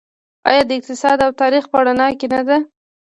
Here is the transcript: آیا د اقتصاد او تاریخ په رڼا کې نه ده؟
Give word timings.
آیا 0.49 0.61
د 0.65 0.71
اقتصاد 0.79 1.17
او 1.25 1.31
تاریخ 1.41 1.63
په 1.71 1.77
رڼا 1.85 2.07
کې 2.19 2.27
نه 2.33 2.41
ده؟ 2.47 2.57